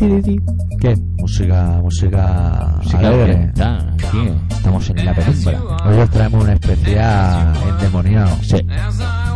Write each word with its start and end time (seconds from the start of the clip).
¿Qué? 0.00 0.96
Música, 1.18 1.78
música 1.82 2.78
alegre. 2.96 3.32
ambiental, 3.34 3.94
tío. 4.10 4.34
Estamos 4.48 4.88
en 4.88 5.04
la 5.04 5.14
penumbra. 5.14 5.60
Hoy 5.84 5.98
os 5.98 6.10
traemos 6.10 6.42
un 6.44 6.50
especial 6.50 7.52
endemoniado. 7.68 8.36
Sí. 8.42 8.56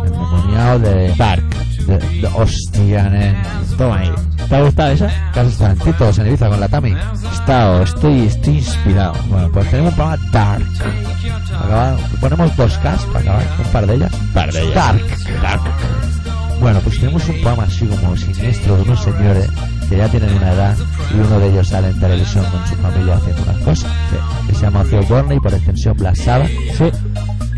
Endemoniado 0.05 0.79
de 0.79 1.15
Dark. 1.17 1.43
De, 1.85 1.97
de 1.99 2.27
hostia, 2.33 3.09
nen. 3.11 3.35
Toma 3.77 3.99
ahí. 3.99 4.11
¿Te 4.49 4.55
ha 4.55 4.61
gustado 4.63 4.91
esa? 4.91 5.31
Casos 5.35 5.55
Tarantitos 5.59 6.17
en 6.17 6.27
Ibiza 6.27 6.49
con 6.49 6.59
la 6.59 6.67
Tami. 6.67 6.95
Estado, 7.31 7.83
estoy, 7.83 8.21
estoy 8.25 8.55
inspirado. 8.57 9.13
Bueno, 9.29 9.51
pues 9.51 9.69
tenemos 9.69 9.91
un 9.91 9.95
programa 9.97 10.23
Dark. 10.31 10.65
Acaba- 11.63 11.97
ponemos 12.19 12.57
dos 12.57 12.73
Ks 12.79 13.05
para 13.13 13.19
acabar, 13.19 13.43
un 13.63 13.71
par 13.71 13.85
de 13.85 13.93
ellas. 13.95 14.11
par 14.33 14.51
de 14.51 14.61
ellas. 14.63 14.73
Dark. 14.75 15.01
Dark. 15.43 15.61
Bueno, 16.59 16.79
pues 16.83 16.99
tenemos 16.99 17.23
un 17.29 17.35
programa 17.35 17.63
así 17.63 17.85
como 17.85 18.17
siniestro 18.17 18.77
de 18.77 18.81
unos 18.83 18.99
señores 19.03 19.49
que 19.89 19.97
ya 19.97 20.07
tienen 20.09 20.33
una 20.35 20.51
edad 20.51 20.75
y 21.15 21.19
uno 21.19 21.39
de 21.39 21.49
ellos 21.49 21.67
sale 21.67 21.89
en 21.89 21.99
televisión 21.99 22.45
con 22.51 22.65
su 22.67 22.75
familia 22.75 23.15
haciendo 23.15 23.43
unas 23.43 23.57
cosas. 23.57 23.91
Que 24.47 24.53
se 24.55 24.61
llama 24.61 24.81
Ozzy 24.81 24.95
Osbourne 24.95 25.35
y 25.35 25.39
por 25.39 25.53
extensión 25.53 25.97
Black 25.97 26.15
Sabbath. 26.15 26.49
Sí. 26.77 26.85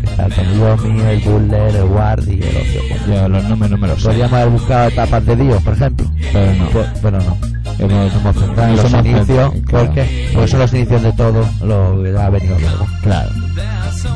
Que 0.00 0.10
está 0.10 0.26
el 0.26 0.32
Tony 0.34 0.54
Iommi, 0.58 1.00
el 1.00 1.20
Butler, 1.20 1.76
el 1.76 1.84
Ward 1.84 2.28
y 2.28 2.42
el 2.42 2.56
Osbourne. 2.56 3.14
Yo 3.16 3.28
los 3.28 3.44
nombres 3.44 3.70
no 3.70 3.78
me 3.78 3.88
los 3.88 3.98
sé. 4.00 4.08
Podríamos 4.08 4.32
haber 4.34 4.48
buscado 4.50 4.88
etapas 4.88 5.26
de 5.26 5.36
Dios, 5.36 5.62
por 5.62 5.72
ejemplo. 5.74 6.10
Pero 6.32 6.54
no. 6.54 6.68
Pues- 6.70 6.86
pero 7.02 7.18
no. 7.18 7.38
Hemos, 7.78 8.12
Nos 8.24 8.34
centramos 8.34 8.58
en 8.58 8.76
los 8.76 8.84
hemos 8.92 9.06
inicios. 9.06 9.26
centrado, 9.26 9.52
claro. 9.66 9.84
¿Por 9.86 9.94
qué? 9.94 10.30
Porque 10.34 10.48
son 10.48 10.60
los 10.60 10.72
inicios 10.74 11.02
de 11.02 11.12
todo 11.12 11.48
lo 11.62 12.02
que 12.02 12.18
ha 12.18 12.30
venido 12.30 12.58
luego. 12.58 12.86
Claro. 13.02 13.30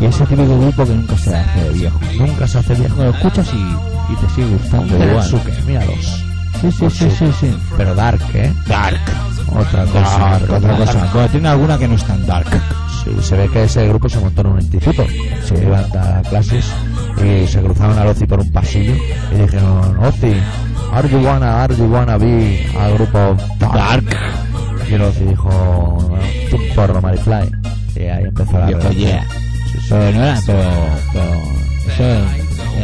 Y 0.00 0.04
ese 0.06 0.26
típico 0.26 0.58
grupo 0.58 0.84
que 0.84 0.94
nunca 0.94 1.16
se 1.16 1.36
hace 1.36 1.68
viejo. 1.70 2.00
Nunca 2.18 2.48
se 2.48 2.58
hace 2.58 2.74
viejo. 2.74 3.02
Lo 3.02 3.10
escuchas 3.10 3.50
y, 3.54 4.12
y 4.12 4.16
te 4.16 4.34
sigue 4.34 4.48
gustando 4.56 5.04
igual. 5.04 5.24
su 5.24 5.40
que, 5.44 5.52
míralos. 5.66 6.24
Sí, 6.62 6.70
sí, 6.72 6.90
sí, 6.90 7.10
sí, 7.10 7.26
sí. 7.40 7.56
Pero 7.76 7.94
dark, 7.94 8.20
¿eh? 8.34 8.52
Dark. 8.66 9.00
Otra 9.48 9.84
cosa. 9.84 10.18
Dark, 10.18 10.50
otra 10.50 10.76
cosa. 10.76 11.10
Bueno, 11.12 11.28
tiene 11.28 11.48
alguna 11.48 11.76
que 11.78 11.88
no 11.88 11.94
es 11.96 12.04
tan 12.04 12.24
dark. 12.26 12.48
Sí, 13.04 13.10
se 13.20 13.36
ve 13.36 13.48
que 13.48 13.64
ese 13.64 13.86
grupo 13.88 14.08
se 14.08 14.20
montó 14.20 14.42
en 14.42 14.46
un 14.46 14.60
instituto. 14.60 15.04
Se 15.44 15.60
iban 15.62 15.84
a 15.84 15.88
dar 15.88 16.22
clases 16.22 16.64
y 17.18 17.46
se 17.48 17.60
cruzaron 17.60 17.98
a 17.98 18.04
Ozzy 18.04 18.26
por 18.26 18.40
un 18.40 18.50
pasillo 18.52 18.94
y 19.32 19.38
dijeron, 19.42 19.98
Ozzy, 20.04 20.34
are 20.92 21.08
you 21.08 21.18
wanna, 21.18 21.64
are 21.64 21.76
you 21.76 21.84
wanna 21.86 22.16
be 22.16 22.64
al 22.78 22.94
grupo 22.94 23.36
Dark? 23.58 24.04
Y 24.88 24.94
el 24.94 25.28
dijo, 25.28 26.16
"Tú 26.50 26.58
porro, 26.74 27.00
Marifly. 27.00 27.50
Y 27.96 28.00
ahí 28.04 28.24
empezó 28.24 28.58
la 28.58 28.66
Dijo, 28.66 28.78
relación. 28.80 29.08
yeah. 29.08 29.26
Pero 29.88 30.12
no 30.12 30.24
era, 30.24 30.40
pero, 30.46 30.60
pero 31.12 31.24
eso 31.88 32.02
era 32.04 32.18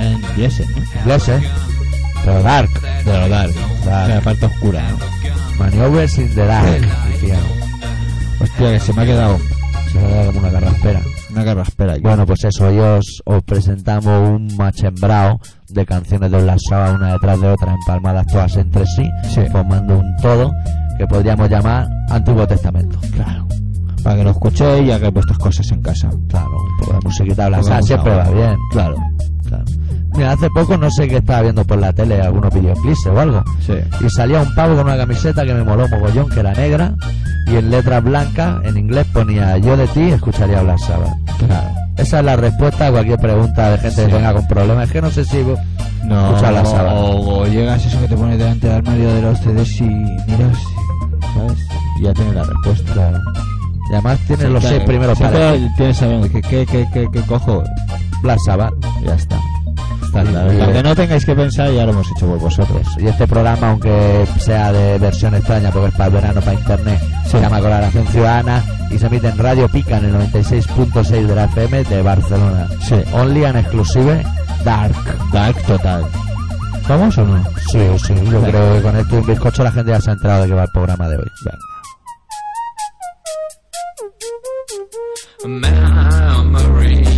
en 0.06 1.42
¿eh? 1.42 1.48
Pero 2.24 2.42
Dark. 2.42 2.70
Pero 3.04 3.28
dark. 3.28 3.52
Dark. 3.84 4.08
La 4.14 4.20
parte 4.20 4.46
oscura, 4.46 4.82
¿no? 4.90 4.98
In 6.18 6.34
the 6.34 6.44
Dark. 6.46 6.80
Decían. 7.10 7.40
Hostia, 8.40 8.70
que 8.72 8.80
se 8.80 8.92
me 8.92 9.02
ha 9.02 9.06
quedado 9.06 9.38
Se 9.92 9.98
me 9.98 10.12
da 10.12 10.26
como 10.26 10.38
una 10.40 10.50
carraspera. 10.50 11.00
una 11.30 11.44
carraspera. 11.44 11.92
aquí. 11.94 12.02
Bueno, 12.02 12.26
pues 12.26 12.44
eso, 12.44 12.66
hoy 12.66 12.78
os, 12.78 13.22
os 13.24 13.42
presentamos 13.42 14.28
un 14.28 14.56
machembrao 14.56 15.40
de 15.68 15.84
canciones 15.86 16.30
de 16.30 16.56
Sabbath 16.68 16.94
una 16.96 17.12
detrás 17.14 17.40
de 17.40 17.48
otra, 17.48 17.72
empalmadas 17.74 18.26
todas 18.26 18.56
entre 18.56 18.84
sí, 18.86 19.08
Sí. 19.28 19.40
formando 19.50 19.98
un 19.98 20.16
todo 20.22 20.52
que 20.98 21.06
podríamos 21.06 21.48
llamar 21.50 21.88
Antiguo 22.10 22.46
Testamento. 22.46 22.98
claro. 23.12 23.46
Para 24.04 24.16
que 24.16 24.24
lo 24.24 24.30
escuchéis 24.30 24.86
y 24.86 24.92
hagáis 24.92 25.12
vuestras 25.12 25.38
cosas 25.38 25.70
en 25.72 25.82
casa. 25.82 26.08
Claro, 26.28 26.50
de 26.86 27.00
musiquita 27.04 27.50
de 27.50 27.62
Sabbath 27.64 27.82
siempre 27.84 28.14
va 28.14 28.30
bien. 28.30 28.56
Claro. 28.70 28.96
Claro. 29.48 29.64
Mira, 30.14 30.32
hace 30.32 30.48
poco 30.50 30.76
no 30.76 30.90
sé 30.90 31.06
qué 31.06 31.18
estaba 31.18 31.42
viendo 31.42 31.64
por 31.64 31.78
la 31.78 31.92
tele, 31.92 32.20
algunos 32.20 32.52
videoclips 32.52 33.06
o 33.06 33.20
algo, 33.20 33.44
Sí. 33.60 33.74
y 34.04 34.10
salía 34.10 34.40
un 34.40 34.54
pavo 34.54 34.74
con 34.76 34.86
una 34.86 34.96
camiseta 34.96 35.44
que 35.44 35.54
me 35.54 35.62
moló 35.64 35.86
mogollón, 35.88 36.28
que 36.30 36.40
era 36.40 36.52
negra, 36.54 36.94
y 37.46 37.56
en 37.56 37.70
letras 37.70 38.02
blancas, 38.02 38.64
en 38.64 38.76
inglés 38.78 39.06
ponía 39.12 39.56
yo 39.58 39.76
de 39.76 39.86
ti 39.88 40.10
escucharía 40.10 40.58
Sabbath. 40.78 41.14
Claro. 41.38 41.68
Esa 41.96 42.18
es 42.20 42.24
la 42.24 42.36
respuesta 42.36 42.86
a 42.86 42.90
cualquier 42.90 43.18
pregunta 43.18 43.70
de 43.70 43.78
gente 43.78 43.96
Sí. 44.02 44.06
que 44.06 44.12
tenga 44.12 44.32
con 44.32 44.46
problemas. 44.48 44.86
Es 44.86 44.92
que 44.92 45.02
no 45.02 45.10
sé 45.10 45.24
si 45.24 45.44
No, 46.04 46.28
Escucha 46.28 46.52
la 46.52 46.64
sábana. 46.64 46.94
o, 46.94 47.40
o 47.42 47.46
llegas 47.46 47.84
eso 47.84 48.00
que 48.00 48.06
te 48.08 48.16
pones 48.16 48.38
delante 48.38 48.66
del 48.68 48.76
armario 48.76 49.12
de 49.14 49.20
los 49.22 49.38
CDs 49.40 49.80
y 49.80 49.84
miras, 49.84 50.58
¿sabes? 51.34 51.58
Y 52.00 52.04
ya 52.04 52.12
tienes 52.14 52.34
la 52.34 52.44
respuesta. 52.44 52.92
Claro. 52.92 53.18
Y 53.90 53.92
además 53.94 54.18
tiene 54.26 54.44
Sí, 54.44 54.48
los 54.48 54.60
claro. 54.60 54.76
seis 54.76 54.86
primeros 54.86 55.18
tienes 55.76 55.96
sabiendo 55.96 56.28
que 56.30 56.40
qué, 56.40 56.66
qué, 56.66 56.86
qué, 56.92 57.08
qué 57.12 57.20
cojo. 57.22 57.64
Black 58.22 58.38
Sabbath. 58.46 58.72
Ya 59.04 59.14
está. 59.14 59.38
Está 60.02 60.22
Sí, 60.22 60.28
claro. 60.28 60.52
y- 60.52 60.60
Aunque 60.60 60.82
no 60.82 60.94
tengáis 60.96 61.24
que 61.24 61.34
pensar, 61.34 61.70
ya 61.70 61.84
lo 61.84 61.92
hemos 61.92 62.06
hecho 62.10 62.26
por 62.26 62.38
vosotros. 62.38 62.86
Y 62.98 63.06
este 63.06 63.26
programa, 63.26 63.70
aunque 63.70 64.26
sea 64.38 64.72
de 64.72 64.98
versión 64.98 65.34
extraña, 65.34 65.70
porque 65.70 65.88
es 65.88 65.94
para 65.94 66.06
el 66.06 66.12
verano, 66.14 66.40
para 66.40 66.54
internet, 66.54 67.00
se 67.26 67.40
llama 67.40 67.60
Colaboración 67.60 68.06
Ciudadana 68.08 68.64
y 68.90 68.98
se 68.98 69.06
emite 69.06 69.28
en 69.28 69.38
Radio 69.38 69.68
Pica 69.68 69.98
en 69.98 70.06
el 70.06 70.12
96.6 70.14 71.26
de 71.26 71.34
la 71.34 71.44
FM 71.44 71.84
de 71.84 72.02
Barcelona. 72.02 72.68
Sí. 72.88 72.96
Only 73.12 73.44
and 73.44 73.58
exclusive 73.58 74.24
Dark. 74.64 74.94
Dark 75.32 75.62
total. 75.66 76.04
¿Vamos 76.88 77.18
o 77.18 77.24
no? 77.24 77.44
Sí, 77.70 77.78
sí. 78.02 78.14
Yo 78.14 78.40
Venga. 78.40 78.48
creo 78.48 78.74
que 78.76 78.82
con 78.82 78.96
esto 78.96 79.14
y 79.14 79.18
un 79.18 79.26
bizcocho 79.26 79.62
la 79.62 79.72
gente 79.72 79.90
ya 79.90 80.00
se 80.00 80.08
ha 80.10 80.14
enterado 80.14 80.42
de 80.42 80.48
que 80.48 80.54
va 80.54 80.62
el 80.62 80.70
programa 80.72 81.06
de 81.08 81.16
hoy. 81.18 81.30
Venga. 81.44 81.58
Memory. 85.44 87.17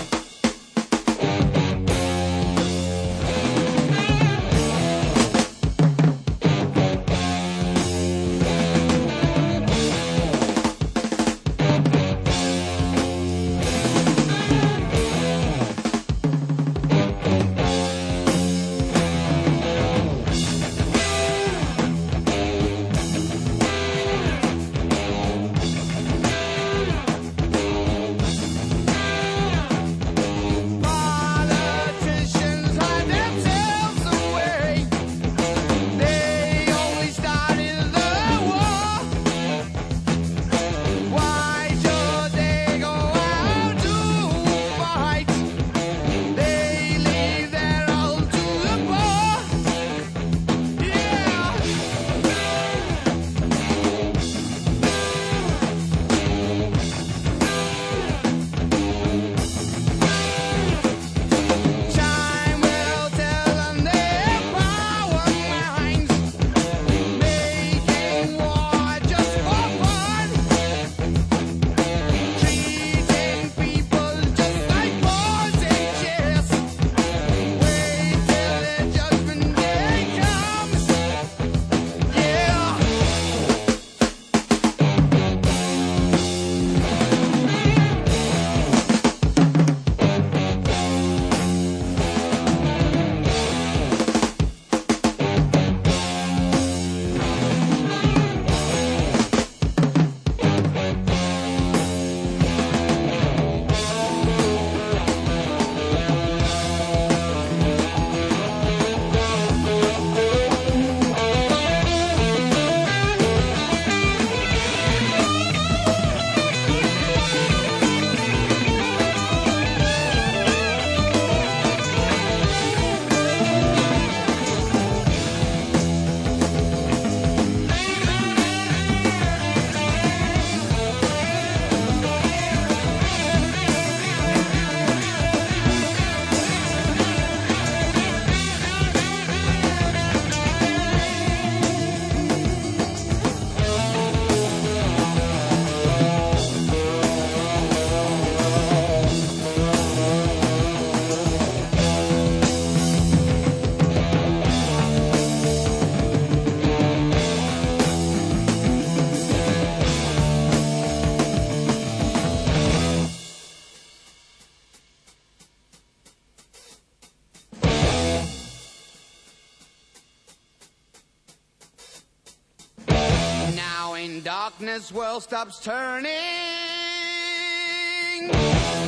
Darkness 174.71 174.93
world 174.93 175.21
stops 175.21 175.59
turning, 175.59 176.13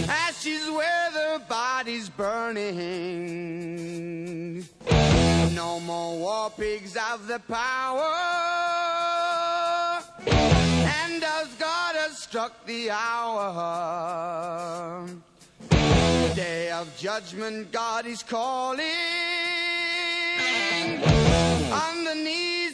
ashes 0.08 0.72
where 0.72 1.12
the 1.12 1.42
body's 1.50 2.08
burning. 2.08 2.66
No 5.54 5.82
more 5.82 6.18
war 6.18 6.50
pigs 6.58 6.96
have 6.96 7.28
the 7.28 7.40
power, 7.40 8.16
and 10.26 11.22
as 11.22 11.48
God 11.60 11.96
has 11.98 12.18
struck 12.18 12.66
the 12.66 12.90
hour, 12.90 13.46
day 16.34 16.72
of 16.72 16.88
judgment, 16.98 17.74
God 17.74 18.06
is 18.06 18.24
calling. 18.24 18.80
On 21.74 22.06
the 22.06 22.16
knees, 22.16 22.63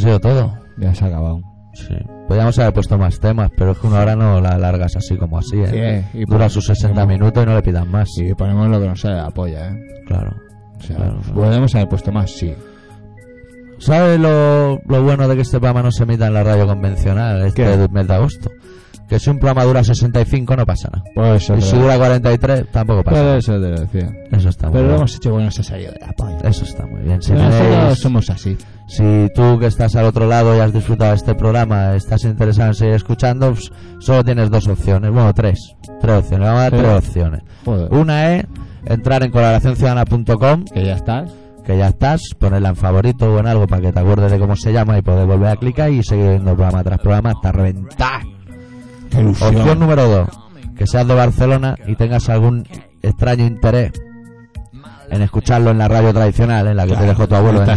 sido 0.00 0.20
todo. 0.20 0.54
ya 0.78 0.94
se 0.94 1.04
ha 1.04 1.08
acabado. 1.08 1.40
Sí. 1.74 1.94
Podríamos 2.26 2.58
haber 2.58 2.72
puesto 2.74 2.98
más 2.98 3.20
temas, 3.20 3.50
pero 3.56 3.72
es 3.72 3.78
que 3.78 3.86
una 3.86 4.00
hora 4.00 4.16
no 4.16 4.40
la 4.40 4.58
largas 4.58 4.96
así 4.96 5.16
como 5.16 5.38
así, 5.38 5.60
¿eh? 5.60 6.04
Sí, 6.12 6.18
y 6.20 6.24
Dura 6.24 6.48
sus 6.48 6.66
60 6.66 7.02
ponemos- 7.04 7.08
minutos 7.08 7.42
y 7.42 7.46
no 7.46 7.54
le 7.54 7.62
pidan 7.62 7.88
más. 7.90 8.08
Sí, 8.14 8.34
ponemos 8.34 8.68
lo 8.68 8.80
que 8.80 8.88
nos 8.88 9.00
sale 9.00 9.14
de 9.16 9.22
la 9.22 9.30
polla, 9.30 9.68
¿eh? 9.70 9.80
Claro. 10.06 10.34
O 10.76 10.82
sea, 10.82 10.96
Claro, 10.96 11.18
claro. 11.20 11.34
podemos 11.34 11.74
haber 11.74 11.88
puesto 11.88 12.10
más, 12.12 12.30
sí. 12.30 12.54
¿Sabes 13.78 14.18
lo, 14.20 14.78
lo 14.86 15.02
bueno 15.02 15.26
de 15.28 15.36
que 15.36 15.42
este 15.42 15.58
programa 15.58 15.82
no 15.82 15.90
se 15.92 16.02
emita 16.02 16.26
en 16.26 16.34
la 16.34 16.42
radio 16.44 16.66
convencional 16.66 17.46
este 17.46 17.64
¿Qué? 17.64 17.88
mes 17.90 18.06
de 18.06 18.14
agosto? 18.14 18.50
Que 19.10 19.18
si 19.18 19.28
un 19.28 19.38
programa 19.40 19.64
dura 19.64 19.82
65 19.82 20.54
no 20.56 20.64
pasa 20.64 20.88
nada. 20.92 21.04
Pues 21.16 21.42
eso, 21.42 21.56
Y 21.56 21.62
si 21.62 21.76
dura 21.76 21.96
43 21.98 22.70
tampoco 22.70 23.02
pasa 23.02 23.10
pues 23.16 23.24
nada. 23.24 23.36
eso 23.38 23.52
te 23.54 23.58
lo 23.70 23.80
decía. 23.80 24.10
Eso 24.30 24.48
está 24.48 24.66
muy 24.68 24.72
Pero 24.74 24.82
lo 24.84 24.88
bien. 24.90 24.98
hemos 24.98 25.16
hecho 25.16 25.32
bueno, 25.32 25.50
se 25.50 25.60
ha 25.60 25.64
salido 25.64 25.92
de 25.92 25.98
la 25.98 26.12
polla. 26.12 26.38
Eso 26.48 26.64
está 26.64 26.86
muy 26.86 27.00
bien. 27.02 27.20
Si, 27.20 27.32
Pero 27.32 27.42
nosotros 27.44 27.68
tenéis- 27.72 27.98
somos 27.98 28.30
así. 28.30 28.56
si 28.86 29.28
tú 29.34 29.58
que 29.58 29.66
estás 29.66 29.96
al 29.96 30.04
otro 30.06 30.26
lado 30.28 30.56
y 30.56 30.60
has 30.60 30.72
disfrutado 30.72 31.10
de 31.10 31.16
este 31.16 31.34
programa, 31.34 31.96
estás 31.96 32.22
interesado 32.24 32.68
en 32.68 32.74
seguir 32.76 32.94
escuchando, 32.94 33.50
pues, 33.52 33.72
solo 33.98 34.22
tienes 34.24 34.48
dos 34.48 34.68
opciones. 34.68 35.10
Bueno, 35.10 35.34
tres. 35.34 35.58
Tres 36.00 36.18
opciones. 36.18 36.46
Vamos 36.48 36.60
a 36.60 36.70
dar 36.70 36.72
tres 36.72 37.08
opciones. 37.08 37.40
Joder. 37.64 37.92
Una 37.92 38.34
es 38.36 38.44
entrar 38.86 39.24
en 39.24 39.32
colaboracionciudadana.com 39.32 40.64
Que 40.72 40.84
ya 40.84 40.94
estás. 40.94 41.32
que 41.66 41.76
ya 41.76 41.88
estás, 41.88 42.20
ponerla 42.38 42.70
en 42.70 42.76
favorito 42.76 43.34
o 43.34 43.38
en 43.40 43.46
algo 43.48 43.66
para 43.66 43.82
que 43.82 43.92
te 43.92 43.98
acuerdes 44.00 44.30
de 44.30 44.38
cómo 44.38 44.54
se 44.56 44.72
llama 44.72 44.96
y 44.98 45.02
poder 45.02 45.26
volver 45.26 45.48
a 45.48 45.56
clicar 45.56 45.90
y 45.90 46.02
seguir 46.04 46.28
viendo 46.28 46.54
programa 46.54 46.82
tras 46.84 46.98
programa 47.00 47.30
hasta 47.30 47.52
reventar. 47.52 48.22
Opción 49.14 49.78
número 49.78 50.08
dos, 50.08 50.28
que 50.76 50.86
seas 50.86 51.06
de 51.06 51.14
Barcelona 51.14 51.76
y 51.86 51.96
tengas 51.96 52.28
algún 52.28 52.66
extraño 53.02 53.46
interés 53.46 53.92
en 55.10 55.22
escucharlo 55.22 55.70
en 55.70 55.78
la 55.78 55.88
radio 55.88 56.12
tradicional, 56.12 56.66
en 56.68 56.76
la 56.76 56.86
que 56.86 56.94
te 56.94 57.04
dejó 57.04 57.26
tu 57.28 57.34
abuelo 57.34 57.62
en 57.62 57.68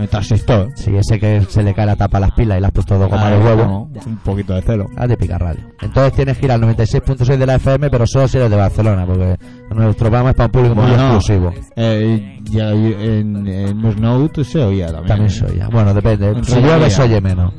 el 0.00 0.08
transistor. 0.08 0.68
Si 0.74 0.96
ese 0.96 1.18
que 1.20 1.42
se 1.48 1.62
le 1.62 1.74
cae 1.74 1.86
la 1.86 1.96
tapa 1.96 2.18
a 2.18 2.20
las 2.20 2.32
pilas 2.32 2.58
y 2.58 2.60
le 2.60 2.66
has 2.66 2.72
puesto 2.72 2.98
dos 2.98 3.08
gomas 3.10 3.30
de 3.30 3.36
Ah, 3.36 3.40
huevo, 3.44 3.64
no, 3.64 3.88
Un 4.06 4.16
poquito 4.18 4.54
de 4.54 4.62
celo. 4.62 4.86
haz 4.96 5.08
de 5.08 5.16
picar 5.16 5.40
radio. 5.40 5.60
Entonces 5.80 6.12
tienes 6.14 6.38
que 6.38 6.46
ir 6.46 6.52
al 6.52 6.60
96.6 6.62 7.36
de 7.36 7.46
la 7.46 7.54
FM, 7.56 7.90
pero 7.90 8.06
solo 8.06 8.26
si 8.28 8.38
eres 8.38 8.50
de 8.50 8.56
Barcelona, 8.56 9.04
porque 9.06 9.36
nuestro 9.74 10.06
programa 10.08 10.30
es 10.30 10.36
para 10.36 10.46
un 10.46 10.52
público 10.52 10.74
muy 10.74 10.86
Bueno, 10.86 11.02
exclusivo. 11.16 11.52
Eh, 11.76 12.38
ya 12.44 12.70
en, 12.70 13.46
en 13.46 14.00
Note 14.00 14.44
se 14.44 14.58
oía 14.62 14.86
también. 14.86 15.06
También 15.08 15.30
se 15.30 15.44
oye. 15.44 15.62
Bueno, 15.70 15.92
depende. 15.94 16.28
En 16.30 16.44
Si 16.44 16.60
llueve 16.60 16.90
se 16.90 17.02
oye 17.02 17.20
menos. 17.20 17.52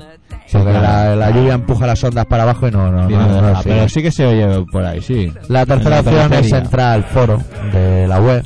Sí, 0.45 0.57
Porque 0.57 0.71
claro. 0.71 1.15
la, 1.15 1.15
la 1.15 1.31
lluvia 1.31 1.53
empuja 1.53 1.87
las 1.87 2.03
ondas 2.03 2.25
para 2.25 2.43
abajo 2.43 2.67
y 2.67 2.71
no, 2.71 2.91
no, 2.91 3.09
no, 3.09 3.41
no 3.41 3.61
sigue. 3.61 3.75
pero 3.75 3.89
sí 3.89 4.01
que 4.01 4.11
se 4.11 4.25
oye 4.25 4.65
por 4.71 4.83
ahí, 4.83 5.01
sí. 5.01 5.31
La 5.47 5.65
tercera 5.65 6.01
opción 6.01 6.33
es 6.33 6.51
entrar 6.51 6.93
al 6.93 7.03
foro 7.05 7.39
de 7.71 8.07
la 8.07 8.19
web 8.19 8.43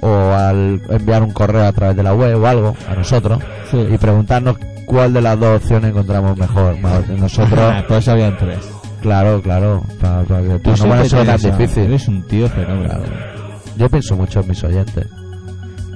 o 0.00 0.08
al 0.32 0.80
enviar 0.90 1.22
un 1.22 1.32
correo 1.32 1.64
a 1.66 1.72
través 1.72 1.96
de 1.96 2.02
la 2.02 2.14
web 2.14 2.40
o 2.42 2.46
algo 2.46 2.74
a 2.90 2.94
nosotros 2.94 3.38
Sí. 3.70 3.78
y 3.92 3.98
preguntarnos 3.98 4.56
cuál 4.86 5.12
de 5.12 5.20
las 5.20 5.38
dos 5.38 5.56
opciones 5.62 5.90
encontramos 5.90 6.36
mejor. 6.36 6.76
Nosotros, 7.18 7.74
pues 7.88 8.08
habían 8.08 8.36
tres. 8.36 8.58
claro, 9.02 9.40
claro, 9.42 9.82
para, 10.00 10.22
para 10.24 10.42
que 10.42 10.58
Tú 10.60 10.70
no 10.70 10.76
ponérselo 10.88 11.24
tan 11.24 11.40
difícil. 11.40 11.84
Eres 11.84 12.08
un 12.08 12.22
tío 12.26 12.48
fenómeno. 12.48 12.84
Claro. 12.88 13.02
Yo 13.76 13.88
pienso 13.90 14.16
mucho 14.16 14.40
en 14.40 14.48
mis 14.48 14.62
oyentes. 14.64 15.06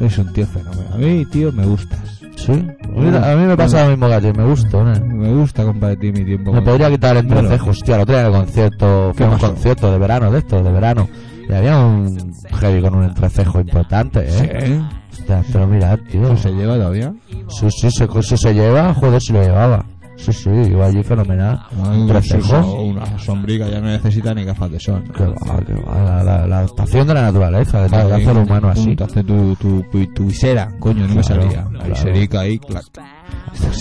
Eres 0.01 0.19
un 0.19 0.33
tío 0.33 0.47
fenómeno. 0.47 0.85
A 0.93 0.97
mí, 0.97 1.25
tío, 1.27 1.53
me 1.53 1.65
gustas. 1.67 2.01
Sí, 2.37 2.53
Mira, 2.89 3.31
a 3.33 3.37
mí 3.37 3.45
me 3.45 3.55
pasa 3.57 3.85
lo 3.85 3.91
mismo 3.91 4.09
que 4.09 4.15
a 4.15 4.21
ti, 4.21 4.33
me 4.35 4.45
gusta. 4.45 4.83
Me 4.83 5.31
gusta 5.35 5.63
compartir 5.63 6.13
mi 6.13 6.25
tiempo. 6.25 6.53
Me 6.53 6.63
podría 6.63 6.89
quitar 6.91 7.17
el 7.17 7.29
entrecejo, 7.29 7.71
hostia, 7.71 7.97
el 7.97 8.01
otro 8.01 8.15
día 8.15 8.27
en 8.27 8.33
el 8.33 8.41
concierto, 8.41 9.13
fue 9.15 9.27
¿Qué 9.27 9.33
un 9.33 9.39
concierto 9.39 9.93
de 9.93 9.99
verano 9.99 10.31
de 10.31 10.39
estos, 10.39 10.65
de 10.65 10.73
verano, 10.73 11.07
y 11.51 11.55
había 11.55 11.79
un 11.79 12.33
heavy 12.61 12.81
con 12.81 12.95
un 12.95 13.05
entrecejo 13.05 13.61
importante, 13.61 14.21
¿eh? 14.27 14.65
¿Sí? 14.67 14.81
Hostia, 15.21 15.43
pero 15.53 15.67
mira, 15.67 15.97
tío, 15.97 16.25
¿Eso 16.33 16.37
se 16.37 16.51
lleva 16.53 16.75
todavía? 16.77 17.13
sí, 17.49 17.67
sí, 17.71 17.91
se, 17.91 18.07
si 18.23 18.37
se 18.37 18.55
lleva, 18.55 18.95
joder, 18.95 19.21
si 19.21 19.33
lo 19.33 19.43
llevaba, 19.43 19.85
sí, 20.17 20.33
sí, 20.33 20.51
iba 20.51 20.87
allí 20.87 21.03
fenomenal, 21.03 21.61
Ay, 21.85 22.01
entrecejo, 22.03 22.59
eso, 22.59 22.75
Una 22.83 23.19
sombrica 23.19 23.69
ya 23.69 23.81
no 23.81 23.89
necesita 23.89 24.33
ni 24.35 24.45
gafas 24.45 24.71
de 24.71 24.79
sol. 24.81 25.03
que 25.17 25.25
va, 25.25 25.59
que 25.67 25.75
va, 25.75 26.03
la, 26.05 26.23
la, 26.23 26.47
la 26.47 26.59
adaptación 26.59 27.07
de 27.09 27.15
la 27.15 27.23
naturaleza, 27.23 27.83
que 27.85 27.91
te 27.91 27.97
hace 27.97 28.31
el 28.31 28.37
humano 28.39 28.69
así, 28.69 28.95
Te 28.97 29.05
hace 29.05 29.25
tu, 29.25 29.57
tu, 29.57 29.83
tu, 29.91 30.07
tu 30.15 30.27
visera, 30.27 30.69
coño, 30.79 31.07
no 31.09 31.15
me 31.17 31.23
salía. 31.25 31.63
La 31.65 31.71
claro. 31.71 31.89
viserica 31.89 32.41
ahí, 32.41 32.59
clac. 32.59 32.85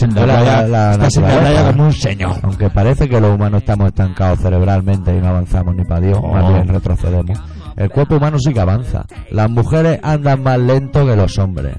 En 0.01 0.15
la, 0.15 1.72
como 1.72 1.86
un 1.86 1.93
señor. 1.93 2.36
aunque 2.41 2.70
parece 2.70 3.07
que 3.07 3.20
los 3.22 3.36
humanos 3.36 3.61
estamos 3.61 3.88
estancados 3.89 4.39
cerebralmente 4.39 5.15
y 5.15 5.20
no 5.22 5.28
avanzamos 5.28 5.76
ni 5.76 5.84
para 5.86 6.01
Dios, 6.01 6.20
Oh. 6.22 6.34
más 6.34 6.51
bien 6.53 6.67
retrocedemos. 6.67 7.39
El 7.80 7.89
cuerpo 7.89 8.17
humano 8.17 8.38
sí 8.39 8.53
que 8.53 8.59
avanza. 8.59 9.05
Las 9.32 9.49
mujeres 9.49 9.99
andan 10.03 10.43
más 10.43 10.59
lento 10.59 11.05
que 11.07 11.15
los 11.15 11.38
hombres, 11.39 11.75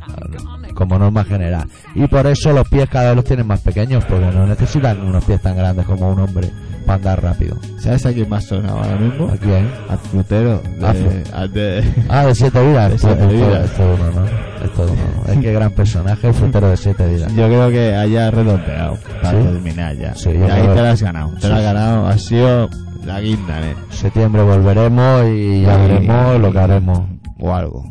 como 0.74 0.98
norma 0.98 1.24
general. 1.24 1.68
Y 1.94 2.06
por 2.06 2.26
eso 2.26 2.52
los 2.52 2.66
pies 2.68 2.88
cada 2.88 3.08
vez 3.08 3.16
los 3.16 3.24
tienen 3.24 3.46
más 3.46 3.60
pequeños, 3.60 4.04
porque 4.06 4.26
no 4.26 4.46
necesitan 4.46 5.00
unos 5.00 5.24
pies 5.24 5.40
tan 5.42 5.56
grandes 5.56 5.84
como 5.86 6.10
un 6.10 6.20
hombre 6.20 6.50
para 6.86 6.96
andar 6.96 7.22
rápido. 7.22 7.56
¿Sabes 7.78 8.06
a 8.06 8.12
quién 8.12 8.28
más 8.30 8.44
sonaba 8.46 8.82
ahora 8.82 8.96
mismo? 8.96 9.28
¿A 9.28 9.36
quién? 9.36 9.70
Al 9.90 9.98
frutero. 9.98 10.62
De, 10.78 11.24
al 11.34 11.52
de... 11.52 11.84
Ah, 12.08 12.24
de 12.26 12.34
siete 12.34 12.66
vidas. 12.66 12.92
De 12.92 12.98
siete 12.98 13.26
vidas. 13.26 13.64
esto 13.70 13.92
es 13.92 14.00
uno, 14.00 14.10
¿no? 14.20 14.26
Esto 14.64 14.84
es 14.86 14.90
uno. 14.90 15.32
Es 15.34 15.38
que 15.38 15.52
gran 15.52 15.70
personaje, 15.72 16.28
el 16.28 16.34
frutero 16.34 16.68
de 16.70 16.76
siete 16.78 17.06
vidas. 17.06 17.30
Yo 17.34 17.46
creo 17.46 17.68
que 17.70 17.94
haya 17.94 18.30
redondeado 18.30 18.96
para 19.22 19.38
¿Sí? 19.38 19.46
terminar 19.48 19.96
ya. 19.96 20.14
Sí, 20.14 20.30
y 20.30 20.42
ahí 20.50 20.62
creo- 20.62 20.74
te 20.74 20.82
la 20.82 20.90
has 20.92 21.02
ganado. 21.02 21.30
Te 21.34 21.46
Sí, 21.46 21.52
has 21.52 21.62
ganado. 21.62 22.06
Ha 22.06 22.18
sido 22.18 22.70
la 23.04 23.20
guinda, 23.20 23.60
¿eh? 23.60 23.76
Septiembre 23.90 24.42
volveremos 24.42 25.24
y 25.26 25.62
ya 25.62 25.76
veremos 25.76 26.40
lo 26.40 26.52
que 26.52 26.58
haremos. 26.58 27.00
O 27.38 27.54
algo. 27.54 27.84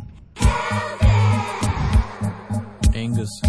Angus, 2.94 3.40